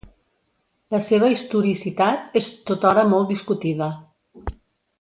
[0.95, 3.91] La seva historicitat és tothora molt discutida.